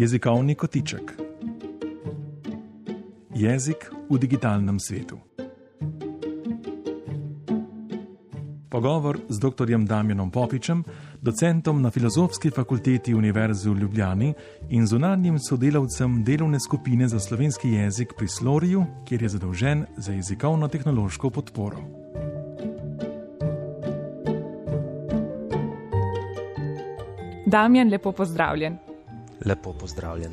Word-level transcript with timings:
Jezikovni 0.00 0.54
kotiček. 0.54 1.12
Jezik 3.34 3.90
v 4.10 4.18
digitalnem 4.18 4.80
svetu. 4.80 5.18
Pogovor 8.70 9.18
z 9.28 9.38
dr. 9.38 9.68
Damjanom 9.84 10.30
Popičem, 10.30 10.84
docentom 11.20 11.82
na 11.82 11.90
Filozofski 11.90 12.50
fakulteti 12.50 13.14
Univerze 13.14 13.70
v 13.70 13.76
Ljubljani 13.76 14.32
in 14.70 14.86
zunanjim 14.86 15.36
sodelavcem 15.38 16.24
delovne 16.24 16.60
skupine 16.60 17.08
za 17.08 17.20
slovenski 17.20 17.68
jezik 17.68 18.16
pri 18.16 18.28
Sloriju, 18.28 18.86
kjer 19.04 19.22
je 19.22 19.28
zadolžen 19.28 19.84
za 19.96 20.12
jezikovno-tehnološko 20.12 21.30
podporo. 21.30 21.78
Damjan, 27.46 27.90
lepo 27.90 28.12
pozdravljen. 28.12 28.89
Lepo 29.44 29.72
pozdravljen. 29.72 30.32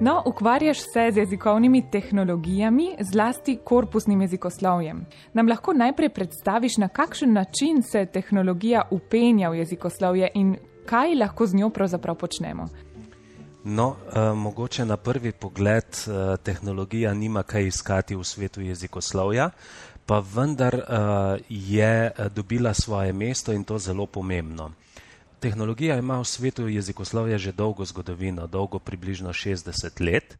No, 0.00 0.22
ukvarjaš 0.26 0.78
se 0.78 1.10
z 1.12 1.16
jezikovnimi 1.16 1.90
tehnologijami, 1.90 2.96
zlasti 3.00 3.58
korpusnim 3.64 4.20
jezikoslovjem. 4.20 5.06
Nam 5.32 5.48
lahko 5.48 5.72
najprej 5.72 6.08
predstaviš, 6.08 6.76
na 6.76 6.88
kakšen 6.88 7.32
način 7.32 7.82
se 7.82 8.06
tehnologija 8.06 8.82
upenja 8.90 9.50
v 9.50 9.54
jezikoslovje 9.54 10.30
in 10.34 10.56
kaj 10.86 11.14
lahko 11.14 11.46
z 11.46 11.54
njo 11.54 11.70
pravzaprav 11.70 12.14
počnemo? 12.14 12.68
No, 13.64 13.96
eh, 14.12 14.32
mogoče 14.34 14.84
na 14.84 14.96
prvi 14.96 15.32
pogled 15.32 15.84
eh, 15.84 16.36
tehnologija 16.42 17.14
nima 17.14 17.42
kaj 17.42 17.66
iskati 17.66 18.16
v 18.16 18.24
svetu 18.24 18.60
jezikoslovja, 18.60 19.50
pa 20.06 20.22
vendar 20.34 20.74
eh, 20.74 20.82
je 21.48 22.10
dobila 22.34 22.74
svoje 22.74 23.12
mesto 23.12 23.52
in 23.52 23.64
to 23.64 23.78
zelo 23.78 24.06
pomembno. 24.06 24.70
Tehnologija 25.40 25.98
ima 25.98 26.18
v 26.20 26.24
svetu 26.24 26.68
jezikoslovja 26.68 27.38
že 27.38 27.52
dolgo 27.52 27.84
zgodovino, 27.84 28.46
dolgo 28.46 28.78
približno 28.78 29.32
60 29.32 30.00
let. 30.00 30.36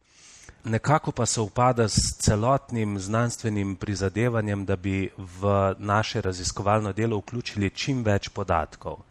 Nekako 0.63 1.11
pa 1.11 1.25
se 1.25 1.41
upada 1.41 1.87
s 1.87 2.17
celotnim 2.19 2.99
znanstvenim 2.99 3.75
prizadevanjem, 3.75 4.65
da 4.65 4.75
bi 4.75 5.09
v 5.17 5.75
naše 5.77 6.21
raziskovalno 6.21 6.93
delo 6.93 7.17
vključili 7.17 7.69
čim 7.69 8.03
več 8.03 8.29
podatkov. 8.29 9.06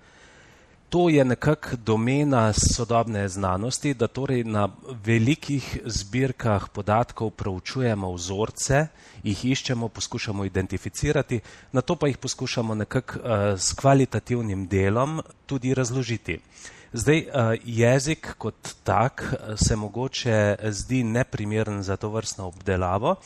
To 0.89 1.09
je 1.09 1.25
nekako 1.25 1.77
domena 1.77 2.53
sodobne 2.53 3.29
znanosti, 3.29 3.95
da 3.95 4.07
torej 4.07 4.45
na 4.45 4.69
velikih 5.05 5.79
zbirkah 5.85 6.69
podatkov 6.69 7.31
proučujemo 7.31 8.13
vzorce, 8.13 8.87
jih 9.23 9.45
iščemo, 9.45 9.89
poskušamo 9.89 10.45
identificirati, 10.45 11.41
na 11.73 11.81
to 11.81 11.97
pa 11.97 12.07
jih 12.07 12.19
poskušamo 12.19 12.75
nekako 12.75 13.19
uh, 13.19 13.59
s 13.59 13.73
kvalitativnim 13.73 14.69
delom 14.69 15.23
tudi 15.47 15.75
razložiti. 15.75 16.39
Zdaj, 16.93 17.19
uh, 17.19 17.59
jezik 17.65 18.35
kot 18.39 18.75
tak 18.85 19.35
se 19.57 19.77
mogoče 19.77 20.57
zdi 20.71 21.05
neprimeren 21.05 21.83
za 21.83 21.97
to 21.97 22.09
vrstno 22.09 22.47
obdelavo, 22.47 23.17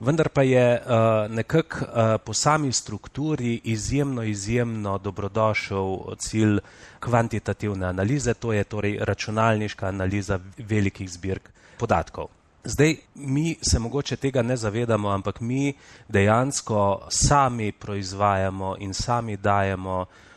vendar 0.00 0.28
pa 0.28 0.42
je 0.42 0.82
nekako 1.28 1.78
po 2.24 2.34
sami 2.34 2.72
strukturi 2.72 3.60
izjemno, 3.64 4.22
izjemno 4.22 4.98
dobrodošel 4.98 6.16
cilj 6.18 6.58
kvantitativne 7.00 7.86
analize, 7.86 8.34
to 8.34 8.52
je 8.52 8.64
torej 8.64 8.98
računalniška 9.00 9.86
analiza 9.86 10.38
velikih 10.58 11.10
zbirk 11.10 11.50
podatkov. 11.78 12.26
Zdaj, 12.64 12.96
mi 13.14 13.56
se 13.62 13.78
mogoče 13.78 14.16
tega 14.16 14.42
ne 14.42 14.56
zavedamo, 14.56 15.10
ampak 15.10 15.40
mi 15.40 15.74
dejansko 16.08 17.06
sami 17.08 17.72
proizvajamo 17.72 18.76
in 18.78 18.94
sami 18.94 19.36
dajemo 19.36 20.06
Eh, 20.06 20.31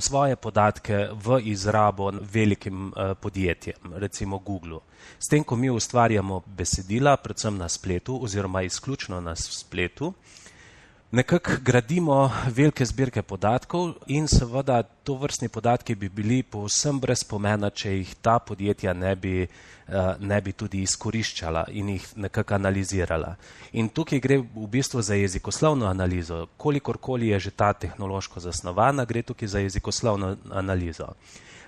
svoje 0.00 0.36
podatke 0.36 1.08
v 1.12 1.40
izrabo 1.44 2.12
velikim 2.32 2.92
eh, 2.96 3.14
podjetjem, 3.14 3.94
recimo 3.96 4.38
Google. 4.38 4.78
S 5.18 5.28
tem, 5.28 5.44
ko 5.44 5.56
mi 5.56 5.70
ustvarjamo 5.70 6.42
besedila, 6.46 7.16
predvsem 7.16 7.58
na 7.58 7.68
spletu 7.68 8.18
oziroma 8.22 8.62
izključno 8.62 9.20
na 9.20 9.36
spletu, 9.36 10.12
nekako 11.14 11.50
gradimo 11.62 12.30
velike 12.46 12.84
zbirke 12.84 13.22
podatkov 13.22 13.92
in 14.06 14.26
seveda 14.28 14.82
to 14.82 15.14
vrstni 15.14 15.48
podatki 15.48 15.94
bi 15.94 16.08
bili 16.08 16.42
povsem 16.42 16.98
brez 17.00 17.22
pomena, 17.24 17.70
če 17.70 17.92
jih 17.92 18.14
ta 18.22 18.38
podjetja 18.38 18.94
ne 18.94 19.14
bi, 19.16 19.42
eh, 19.42 20.14
ne 20.18 20.40
bi 20.40 20.52
tudi 20.52 20.82
izkoriščala 20.82 21.66
in 21.70 21.88
jih 21.94 22.08
nekako 22.16 22.54
analizirala. 22.54 23.36
In 23.72 23.88
tukaj 23.88 24.20
gre 24.20 24.38
v 24.38 24.66
bistvu 24.66 25.02
za 25.02 25.14
jezikoslovno 25.14 25.86
analizo. 25.86 26.46
Kolikorkoli 26.56 27.28
je 27.28 27.38
že 27.38 27.50
ta 27.50 27.72
tehnološko 27.72 28.40
zasnovana, 28.40 29.04
gre 29.04 29.22
tukaj 29.22 29.48
za 29.48 29.58
jezikoslovno 29.58 30.36
analizo. 30.50 31.14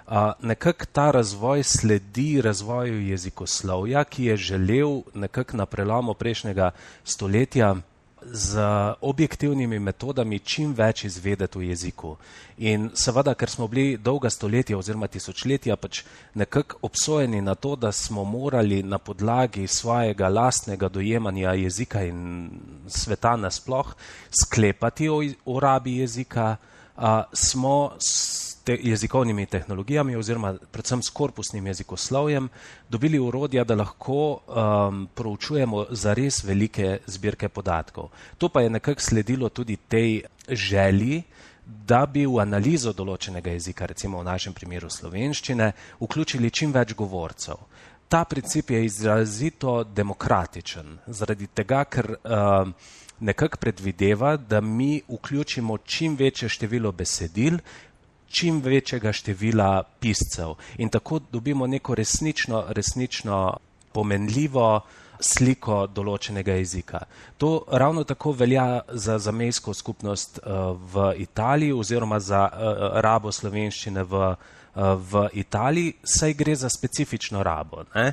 Uh, 0.07 0.33
nekako 0.43 0.85
ta 0.93 1.11
razvoj 1.11 1.63
sledi 1.63 2.41
razvoju 2.41 3.01
jezikoslovja, 3.09 4.05
ki 4.05 4.25
je 4.25 4.37
želel 4.37 5.03
nekako 5.15 5.57
na 5.57 5.67
prelomu 5.67 6.15
prejšnjega 6.15 6.71
stoletja 7.05 7.77
z 8.33 8.59
objektivnimi 9.01 9.79
metodami 9.79 10.39
čim 10.39 10.75
več 10.75 11.05
izvedeti 11.05 11.59
v 11.59 11.71
jeziku. 11.71 12.17
In 12.59 12.91
seveda, 12.95 13.35
ker 13.35 13.51
smo 13.51 13.69
bili 13.69 13.97
dolga 13.97 14.31
stoletja 14.31 14.79
oziroma 14.79 15.09
tisočletja 15.09 15.77
pač 15.77 16.03
nekako 16.35 16.79
obsojeni 16.89 17.41
na 17.41 17.55
to, 17.55 17.77
da 17.77 17.93
smo 17.93 18.25
morali 18.25 18.83
na 18.83 18.99
podlagi 18.99 19.67
svojega 19.67 20.29
lastnega 20.29 20.89
dojemanja 20.89 21.53
jezika 21.55 22.03
in 22.05 22.51
sveta 22.89 23.37
nasploh 23.37 23.95
sklepati 24.43 25.09
o, 25.09 25.21
o 25.45 25.61
rabi 25.61 25.99
jezika, 25.99 26.57
a, 26.97 27.25
smo 27.33 27.93
te 28.67 28.75
jezikovnimi 28.83 29.47
tehnologijami 29.47 30.17
oziroma 30.17 30.57
predvsem 30.73 31.03
s 31.03 31.11
korpusnim 31.15 31.67
jezikoslovjem 31.67 32.49
dobili 32.91 33.19
urodja, 33.19 33.65
da 33.65 33.77
lahko 33.79 34.17
um, 34.33 35.07
proučujemo 35.15 35.85
zares 35.91 36.43
velike 36.45 36.99
zbirke 37.07 37.49
podatkov. 37.49 38.11
To 38.39 38.49
pa 38.49 38.61
je 38.61 38.71
nekako 38.71 39.01
sledilo 39.01 39.49
tudi 39.49 39.77
tej 39.77 40.23
želji, 40.49 41.23
da 41.67 42.07
bi 42.07 42.27
v 42.27 42.43
analizo 42.43 42.93
določenega 42.93 43.55
jezika, 43.55 43.87
recimo 43.87 44.19
v 44.19 44.27
našem 44.27 44.55
primeru 44.55 44.91
slovenščine, 44.91 45.73
vključili 46.03 46.51
čim 46.51 46.75
več 46.75 46.95
govorcev. 46.95 47.63
Ta 48.09 48.25
princip 48.25 48.71
je 48.71 48.85
izrazito 48.85 49.81
demokratičen, 49.85 50.99
zaradi 51.07 51.47
tega, 51.55 51.85
ker 51.91 52.15
uh, 52.15 52.71
nekako 53.19 53.63
predvideva, 53.63 54.37
da 54.37 54.61
mi 54.61 55.03
vključimo 55.09 55.79
čim 55.79 56.17
večje 56.17 56.49
število 56.49 56.93
besedil, 56.93 57.59
čim 58.29 58.61
večjega 58.63 59.13
števila 59.13 59.83
piscev 60.01 60.55
in 60.79 60.89
tako 60.89 61.21
dobimo 61.33 61.67
neko 61.67 61.95
resnično, 61.95 62.65
resnično 62.69 63.57
pomenljivo 63.93 64.81
sliko 65.21 65.87
določenega 65.87 66.59
jezika. 66.59 67.01
To 67.39 67.65
ravno 67.71 68.05
tako 68.05 68.33
velja 68.33 68.81
za 68.93 69.19
zamejsko 69.19 69.75
skupnost 69.75 70.39
uh, 70.39 70.77
v 70.93 71.13
Italiji 71.25 71.73
oziroma 71.73 72.21
za 72.21 72.49
uh, 72.53 73.01
rabo 73.01 73.33
slovenščine 73.33 74.05
v, 74.05 74.35
v 74.77 75.29
Italiji, 75.41 75.95
saj 76.05 76.35
gre 76.37 76.57
za 76.57 76.69
specifično 76.69 77.43
rabo. 77.43 77.87
Ne? 77.95 78.13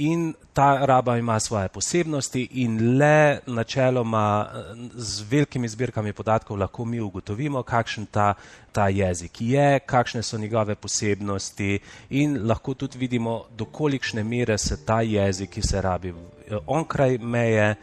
In 0.00 0.34
ta 0.52 0.86
raba 0.86 1.16
ima 1.18 1.40
svoje 1.40 1.68
posebnosti 1.68 2.48
in 2.50 2.98
le 2.98 3.38
načeloma 3.46 4.48
z 4.94 5.24
velikimi 5.30 5.68
zbirkami 5.68 6.12
podatkov 6.12 6.56
lahko 6.56 6.84
mi 6.84 7.00
ugotovimo, 7.00 7.62
kakšen 7.62 8.06
ta, 8.06 8.34
ta 8.72 8.88
jezik 8.88 9.40
je, 9.40 9.78
kakšne 9.78 10.22
so 10.22 10.38
njegove 10.38 10.74
posebnosti 10.74 11.78
in 12.10 12.46
lahko 12.48 12.74
tudi 12.74 12.98
vidimo, 12.98 13.44
do 13.56 13.64
kolikšne 13.64 14.24
mere 14.24 14.58
se 14.58 14.84
ta 14.84 15.00
jezik, 15.02 15.50
ki 15.50 15.62
se 15.62 15.80
rabi 15.80 16.14
onkraj 16.66 17.18
meje, 17.18 17.74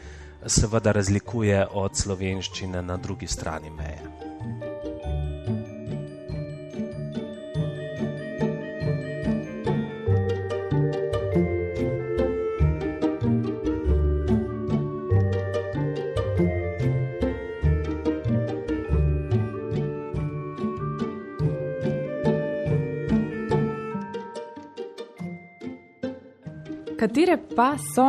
seveda 0.46 0.92
razlikuje 0.92 1.66
od 1.72 1.96
slovenščine 1.96 2.82
na 2.82 2.96
drugi 2.96 3.26
strani 3.26 3.70
meje. 3.70 4.67
Katere 26.98 27.36
pa 27.54 27.76
so, 27.78 28.08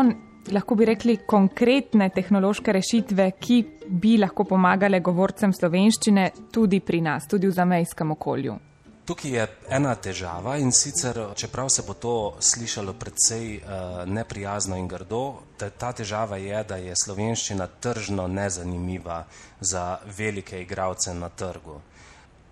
lahko 0.50 0.75
bi 0.75 0.86
rekli, 0.89 1.13
konkretne 1.30 2.07
tehnološke 2.09 2.74
rešitve, 2.74 3.27
ki 3.38 3.57
bi 3.86 4.15
lahko 4.18 4.47
pomagale 4.50 4.97
govorcem 5.06 5.53
slovenščine 5.53 6.24
tudi 6.50 6.80
pri 6.81 7.03
nas, 7.06 7.27
tudi 7.30 7.45
v 7.45 7.53
zamejskem 7.53 8.15
okolju? 8.15 8.56
Tukaj 9.06 9.31
je 9.36 9.45
ena 9.77 9.94
težava 9.94 10.56
in 10.57 10.74
sicer, 10.74 11.19
čeprav 11.38 11.69
se 11.69 11.86
bo 11.86 11.94
to 11.94 12.15
slišalo 12.41 12.95
precej 12.97 13.59
uh, 13.59 14.01
neprijazno 14.09 14.77
in 14.81 14.89
grdo, 14.89 15.21
da 15.59 15.69
ta 15.69 15.92
težava 15.94 16.42
je, 16.42 16.63
da 16.63 16.81
je 16.81 16.97
slovenščina 16.97 17.68
tržno 17.85 18.25
nezanimiva 18.27 19.24
za 19.62 20.00
velike 20.18 20.62
igralce 20.65 21.13
na 21.13 21.30
trgu. 21.30 21.77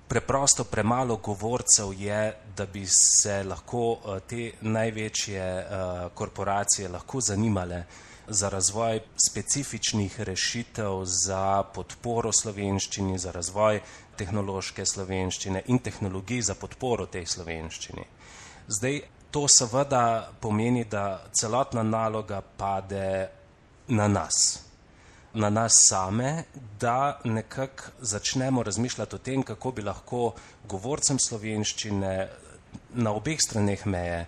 Preprosto 0.08 0.64
premalo 0.64 1.18
govorcev 1.18 1.94
je, 1.94 2.38
da 2.58 2.66
bi 2.66 2.86
se 2.88 3.44
lahko 3.44 3.98
te 4.28 4.52
največje 4.62 5.66
korporacije 6.14 6.90
lahko 6.90 7.22
zanimale 7.22 7.84
za 8.28 8.50
razvoj 8.50 9.00
specifičnih 9.28 10.22
rešitev 10.22 11.04
za 11.06 11.64
podporo 11.74 12.32
slovenščini, 12.32 13.20
za 13.20 13.32
razvoj 13.32 13.82
tehnološke 14.18 14.86
slovenščine 14.86 15.62
in 15.68 15.80
tehnologij 15.80 16.42
za 16.42 16.56
podporo 16.56 17.06
tej 17.06 17.26
slovenščini. 17.26 18.04
Zdaj, 18.68 19.02
to 19.32 19.48
seveda 19.48 20.32
pomeni, 20.42 20.84
da 20.84 21.24
celotna 21.32 21.84
naloga 21.84 22.42
pade 22.42 23.30
na 23.88 24.08
nas, 24.08 24.67
na 25.34 25.50
nas 25.50 25.74
same, 25.90 26.44
da 26.80 27.20
nekako 27.24 27.84
začnemo 28.00 28.64
razmišljati 28.64 29.16
o 29.16 29.20
tem, 29.20 29.44
kako 29.44 29.72
bi 29.72 29.82
lahko 29.82 30.34
govorcem 30.68 31.20
slovenščine 31.20 32.30
na 32.94 33.12
obeh 33.12 33.38
straneh 33.42 33.86
meje 33.86 34.26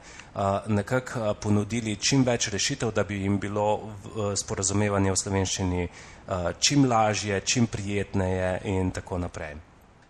nekako 0.67 1.33
ponudili 1.41 1.95
čim 1.95 2.23
več 2.23 2.49
rešitev, 2.53 2.91
da 2.91 3.03
bi 3.03 3.21
jim 3.23 3.39
bilo 3.39 3.95
sporazumevanje 4.37 5.11
v 5.11 5.17
slovenščini 5.23 5.87
čim 6.59 6.85
lažje, 6.89 7.41
čim 7.41 7.67
prijetneje 7.67 8.59
in 8.65 8.91
tako 8.91 9.17
naprej. 9.17 9.55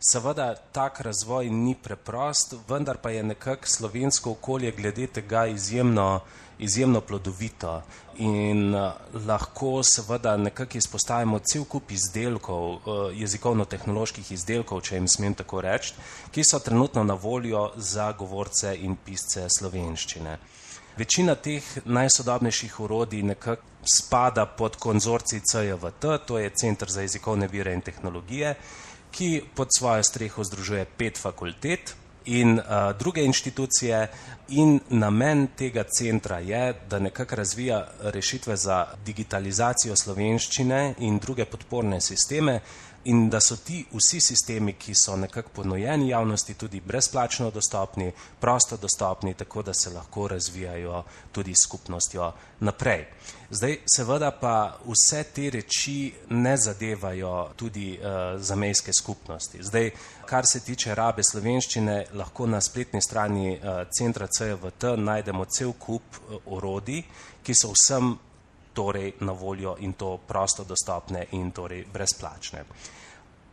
Seveda 0.02 0.56
tak 0.72 1.02
razvoj 1.02 1.50
ni 1.50 1.76
preprost, 1.76 2.54
vendar 2.68 2.98
pa 2.98 3.10
je 3.10 3.24
nekako 3.24 3.68
slovensko 3.68 4.32
okolje 4.32 4.72
glede 4.72 5.08
tega 5.08 5.46
izjemno, 5.46 6.22
izjemno 6.60 7.02
plodovito 7.02 7.82
in 8.18 8.76
lahko 9.28 9.84
seveda 9.84 10.38
nekako 10.38 10.78
izpostavimo 10.78 11.40
cel 11.40 11.66
kup 11.66 11.92
izdelkov, 11.92 12.80
jezikovno-tehnoloških 13.14 14.32
izdelkov, 14.32 14.82
če 14.82 14.96
jim 14.96 15.08
smem 15.08 15.36
tako 15.36 15.62
reči, 15.62 15.94
ki 16.32 16.48
so 16.48 16.60
trenutno 16.64 17.04
na 17.04 17.14
voljo 17.14 17.72
za 17.76 18.12
govorce 18.12 18.76
in 18.80 18.96
pisce 18.96 19.50
slovenščine. 19.60 20.38
Večina 20.98 21.36
teh 21.36 21.64
najsodobnejših 21.86 22.80
orodij 22.80 23.24
nekako 23.24 23.64
spada 23.84 24.46
pod 24.46 24.76
konzorcij 24.76 25.40
CJVT, 25.40 26.18
to 26.28 26.40
je 26.40 26.50
Center 26.56 26.90
za 26.92 27.02
jezikovne 27.02 27.48
vire 27.48 27.74
in 27.74 27.82
tehnologije, 27.82 28.56
ki 29.12 29.42
pod 29.56 29.68
svojo 29.78 30.04
streho 30.04 30.44
združuje 30.44 30.86
pet 30.98 31.18
fakultet 31.18 31.96
in 32.26 32.60
uh, 32.60 32.66
druge 33.00 33.24
inštitucije 33.24 34.08
in 34.50 34.80
namen 34.90 35.48
tega 35.58 35.84
centra 35.84 36.40
je, 36.40 36.74
da 36.90 37.00
nekako 37.00 37.36
razvija 37.36 37.88
rešitve 38.02 38.58
za 38.58 38.86
digitalizacijo 39.06 39.96
slovenščine 39.96 40.94
in 41.00 41.20
druge 41.20 41.46
podporne 41.46 42.02
sisteme, 42.02 42.60
in 43.04 43.30
da 43.30 43.40
so 43.40 43.56
ti 43.56 43.86
vsi 43.92 44.20
sistemi, 44.22 44.74
ki 44.74 44.94
so 44.96 45.16
nekako 45.16 45.50
ponujeni 45.56 46.10
javnosti, 46.10 46.54
tudi 46.54 46.82
brezplačno 46.82 47.52
dostopni, 47.52 48.12
prosto 48.40 48.78
dostopni, 48.78 49.34
tako 49.34 49.62
da 49.62 49.74
se 49.74 49.90
lahko 49.90 50.28
razvijajo 50.28 51.04
tudi 51.32 51.54
skupnostjo 51.56 52.32
naprej. 52.60 53.06
Zdaj, 53.50 53.78
seveda 53.96 54.32
pa 54.32 54.78
vse 54.86 55.24
te 55.24 55.50
reči 55.50 56.14
ne 56.30 56.58
zadevajo 56.58 57.50
tudi 57.56 57.98
uh, 57.98 58.42
zamejske 58.42 58.94
skupnosti. 58.94 59.64
Zdaj, 59.64 59.92
kar 60.26 60.46
se 60.46 60.60
tiče 60.60 60.96
rabe 60.96 61.24
slovenščine, 61.24 62.06
lahko 62.14 62.48
na 62.48 62.62
spletni 62.62 63.02
strani 63.02 63.58
uh, 63.58 63.82
centra 63.98 64.28
CVT 64.28 64.96
najdemo 64.98 65.46
cel 65.46 65.74
kup 65.74 66.04
uh, 66.20 66.38
orodij, 66.46 67.04
ki 67.44 67.56
so 67.56 67.72
vsem 67.74 68.18
torej 68.80 69.14
na 69.20 69.36
voljo 69.36 69.76
in 69.84 69.94
to 69.94 70.18
prosto 70.18 70.64
dostopne 70.64 71.26
in 71.36 71.52
torej 71.52 71.84
brezplačne. 71.94 72.64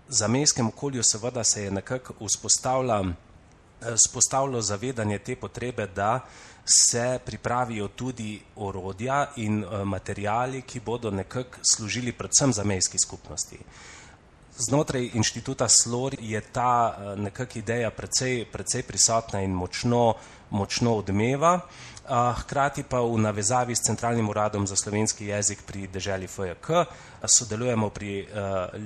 Za 0.09 0.29
mestnem 0.29 0.69
okolju 0.69 1.03
seveda 1.03 1.45
se 1.45 1.65
je 1.65 1.71
nekako 1.71 2.15
vzpostavilo 3.97 4.63
zavedanje 4.63 5.19
te 5.19 5.37
potrebe, 5.37 5.87
da 5.87 6.21
se 6.65 7.19
pripravijo 7.25 7.89
tudi 7.89 8.43
orodja 8.57 9.33
in 9.37 9.65
materijali, 9.85 10.63
ki 10.63 10.81
bodo 10.81 11.11
nekako 11.11 11.59
služili 11.75 12.13
predvsem 12.13 12.53
za 12.53 12.65
mestski 12.65 12.99
skupnosti. 12.99 13.59
Znotraj 14.59 15.11
inštituta 15.15 15.69
Slor 15.69 16.15
je 16.21 16.41
ta 16.41 16.99
nekak 17.17 17.57
ideja 17.57 17.91
precej, 17.91 18.45
precej 18.53 18.83
prisotna 18.83 19.43
in 19.43 19.51
močno, 19.51 20.15
močno 20.51 20.95
odmeva 20.97 21.61
hkrati 22.09 22.83
pa 22.83 23.01
v 23.01 23.19
navezavi 23.19 23.75
s 23.77 23.83
Centralnim 23.87 24.29
uradom 24.29 24.67
za 24.67 24.77
slovenski 24.77 25.27
jezik 25.27 25.63
pri 25.67 25.87
deželi 25.87 26.27
FJK 26.27 26.87
sodelujemo 27.27 27.91
pri 27.91 28.27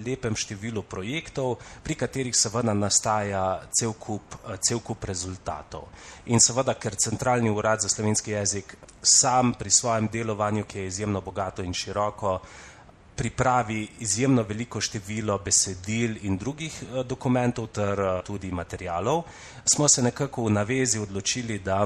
lepem 0.05 0.37
številu 0.37 0.83
projektov, 0.89 1.59
pri 1.85 1.95
katerih 1.95 2.35
seveda 2.37 2.73
nastaja 2.75 3.61
cel 3.69 3.93
kup, 4.01 4.37
cel 4.65 4.81
kup 4.81 5.05
rezultatov. 5.05 5.91
In 6.33 6.41
seveda, 6.41 6.75
ker 6.75 6.97
Centralni 6.97 7.51
urad 7.53 7.85
za 7.85 7.89
slovenski 7.89 8.33
jezik 8.33 8.77
sam 9.03 9.55
pri 9.55 9.71
svojem 9.71 10.09
delovanju, 10.09 10.65
ki 10.65 10.79
je 10.79 10.87
izjemno 10.87 11.21
bogato 11.21 11.63
in 11.63 11.75
široko, 11.77 12.41
pripravi 13.21 13.89
izjemno 14.01 14.43
veliko 14.49 14.81
število 14.81 15.39
besedil 15.45 16.17
in 16.25 16.39
drugih 16.41 16.73
dokumentov 17.05 17.67
ter 17.69 18.01
tudi 18.25 18.49
materialov, 18.53 19.27
smo 19.69 19.89
se 19.89 20.03
nekako 20.03 20.47
v 20.47 20.55
navezi 20.57 20.99
odločili, 20.99 21.59
da 21.59 21.85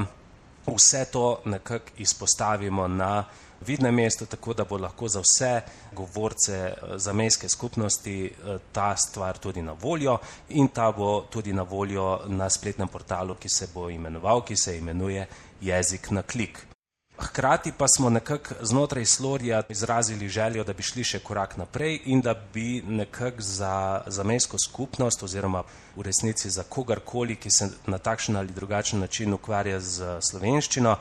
vse 0.66 1.04
to 1.12 1.40
nekako 1.44 1.90
izpostavimo 1.98 2.88
na 2.88 3.24
vidnem 3.66 3.94
mestu, 3.94 4.26
tako 4.26 4.54
da 4.54 4.64
bo 4.64 4.78
lahko 4.78 5.08
za 5.08 5.20
vse 5.20 5.60
govorce 5.92 6.74
zamejske 6.96 7.48
skupnosti 7.48 8.32
ta 8.72 8.96
stvar 8.96 9.38
tudi 9.38 9.62
na 9.62 9.72
voljo 9.72 10.18
in 10.48 10.68
ta 10.68 10.92
bo 10.92 11.20
tudi 11.30 11.52
na 11.52 11.62
voljo 11.62 12.20
na 12.26 12.50
spletnem 12.50 12.88
portalu, 12.88 13.34
ki 13.34 13.48
se 13.48 13.68
bo 13.74 13.90
imenoval, 13.90 14.44
ki 14.44 14.56
se 14.56 14.78
imenuje 14.78 15.26
Jezik 15.60 16.10
na 16.10 16.22
klik. 16.22 16.73
Hkrati 17.18 17.72
pa 17.78 17.88
smo 17.88 18.10
nekako 18.10 18.54
znotraj 18.60 19.04
Slorja 19.04 19.62
izrazili 19.68 20.28
željo, 20.28 20.64
da 20.64 20.72
bi 20.72 20.82
šli 20.82 21.04
še 21.04 21.18
korak 21.22 21.56
naprej 21.56 22.00
in 22.04 22.20
da 22.20 22.34
bi 22.34 22.82
nekako 22.82 23.42
za 23.42 24.02
zamejsko 24.06 24.58
skupnost 24.58 25.22
oziroma 25.22 25.62
v 25.96 26.02
resnici 26.02 26.50
za 26.50 26.62
kogarkoli, 26.62 27.36
ki 27.36 27.50
se 27.50 27.70
na 27.86 27.98
takšen 27.98 28.36
ali 28.36 28.52
drugačen 28.52 29.00
način 29.00 29.34
ukvarja 29.34 29.80
z 29.80 30.18
slovenščino, 30.20 30.96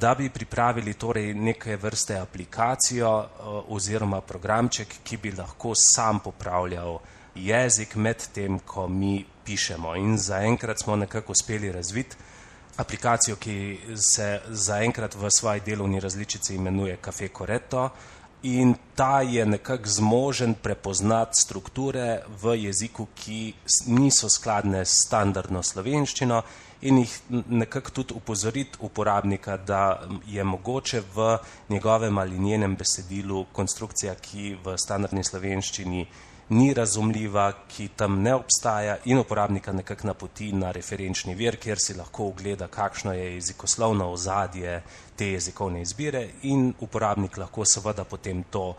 da 0.00 0.14
bi 0.14 0.28
pripravili 0.28 0.94
torej 0.94 1.34
neke 1.34 1.76
vrste 1.76 2.18
aplikacijo 2.20 3.12
oziroma 3.68 4.20
programček, 4.20 5.00
ki 5.04 5.16
bi 5.16 5.32
lahko 5.32 5.72
sam 5.74 6.20
popravljal 6.20 6.98
jezik 7.34 7.94
med 7.96 8.28
tem, 8.34 8.58
ko 8.58 8.88
mi 8.88 9.24
pišemo. 9.44 9.96
In 9.96 10.18
zaenkrat 10.18 10.84
smo 10.84 10.96
nekako 10.96 11.32
uspeli 11.32 11.72
razviti 11.72 12.16
aplikacijo, 12.78 13.36
ki 13.36 13.78
se 13.96 14.40
zaenkrat 14.48 15.14
v 15.14 15.30
svoji 15.30 15.60
delovni 15.66 16.00
različici 16.00 16.54
imenuje 16.54 16.98
Cafe 17.04 17.28
Coretto. 17.38 17.90
In 18.42 18.74
ta 18.94 19.20
je 19.20 19.46
nekako 19.46 19.90
zmožen 19.90 20.54
prepoznati 20.54 21.40
strukture 21.42 22.22
v 22.42 22.54
jeziku, 22.54 23.08
ki 23.14 23.54
niso 23.86 24.28
skladne 24.30 24.84
s 24.84 25.02
standardno 25.06 25.62
slovenščino 25.62 26.42
in 26.86 27.00
jih 27.02 27.16
nekako 27.50 27.90
tudi 27.90 28.14
upozoriti 28.14 28.78
uporabnika, 28.80 29.56
da 29.56 30.00
je 30.26 30.44
mogoče 30.44 31.02
v 31.14 31.38
njegovem 31.68 32.18
ali 32.18 32.38
njenem 32.38 32.76
besedilu 32.76 33.46
konstrukcija, 33.52 34.14
ki 34.14 34.54
v 34.64 34.78
standardni 34.78 35.24
slovenščini 35.24 36.06
ni 36.48 36.74
razumljiva, 36.74 37.52
ki 37.68 37.88
tam 37.96 38.22
ne 38.22 38.34
obstaja 38.34 38.96
in 39.04 39.18
uporabnika 39.18 39.72
nekako 39.72 40.06
napoti 40.06 40.52
na 40.52 40.70
referenčni 40.72 41.34
vir, 41.34 41.56
kjer 41.56 41.78
si 41.80 41.94
lahko 41.94 42.30
ogleda, 42.32 42.68
kakšno 42.68 43.12
je 43.12 43.34
jezikoslovno 43.34 44.10
ozadje 44.12 44.82
te 45.16 45.32
jezikovne 45.32 45.82
izbire 45.82 46.28
in 46.42 46.72
uporabnik 46.80 47.36
lahko 47.36 47.64
seveda 47.64 48.04
potem 48.04 48.42
to 48.50 48.74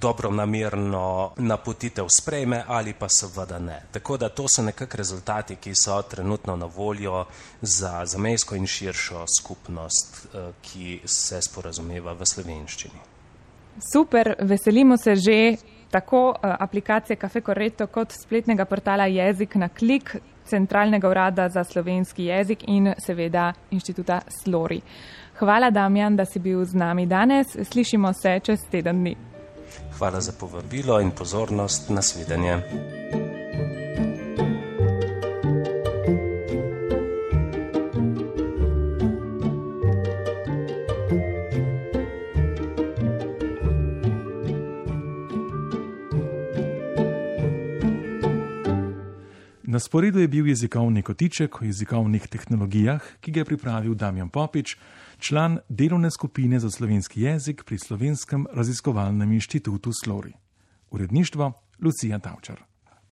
dobronamerno 0.00 1.32
napotitev 1.36 2.06
sprejme 2.08 2.64
ali 2.66 2.94
pa 2.98 3.08
seveda 3.08 3.58
ne. 3.58 3.82
Tako 3.92 4.16
da 4.16 4.28
to 4.28 4.48
so 4.48 4.62
nekako 4.62 4.96
rezultati, 4.96 5.56
ki 5.56 5.74
so 5.74 6.02
trenutno 6.02 6.56
na 6.56 6.66
voljo 6.66 7.26
za 7.60 8.06
zamejsko 8.06 8.56
in 8.56 8.66
širšo 8.66 9.24
skupnost, 9.38 10.26
ki 10.62 11.00
se 11.04 11.42
sporazumeva 11.42 12.12
v 12.12 12.26
slovenščini. 12.26 13.00
Super, 13.92 14.34
veselimo 14.40 14.96
se 14.96 15.16
že 15.16 15.56
tako 15.92 16.34
aplikacije 16.42 17.16
Cafe 17.16 17.40
Corretto 17.40 17.86
kot 17.86 18.12
spletnega 18.12 18.64
portala 18.64 19.06
Jezik 19.06 19.54
na 19.54 19.68
klik 19.68 20.16
Centralnega 20.44 21.08
urada 21.08 21.48
za 21.48 21.64
slovenski 21.64 22.24
jezik 22.24 22.64
in 22.66 22.94
seveda 23.06 23.52
inštituta 23.70 24.20
Slori. 24.28 24.80
Hvala, 25.38 25.70
Damjan, 25.70 26.16
da 26.16 26.24
si 26.24 26.38
bil 26.38 26.64
z 26.64 26.74
nami 26.74 27.06
danes. 27.06 27.56
Slišimo 27.64 28.12
se 28.12 28.40
čez 28.42 28.60
teden 28.70 29.00
dni. 29.00 29.16
Hvala 29.98 30.20
za 30.20 30.32
povabilo 30.40 31.00
in 31.00 31.10
pozornost. 31.10 31.90
Nasvidenje. 31.90 32.58
Sporedu 49.78 50.20
je 50.20 50.28
bil 50.28 50.48
jezikovni 50.48 51.02
kotiček 51.02 51.62
o 51.62 51.64
jezikovnih 51.64 52.26
tehnologijah, 52.28 53.02
ki 53.20 53.32
ga 53.32 53.40
je 53.40 53.44
pripravil 53.44 53.94
Damjan 53.94 54.28
Popič, 54.28 54.76
član 55.18 55.58
delovne 55.68 56.10
skupine 56.10 56.60
za 56.60 56.70
slovenski 56.70 57.22
jezik 57.22 57.64
pri 57.64 57.78
Slovenskem 57.78 58.46
raziskovalnem 58.52 59.32
inštitutu 59.32 59.92
Slori. 59.92 60.32
Uredništvo 60.90 61.52
Lucija 61.80 62.18
Tavčar. 62.18 62.71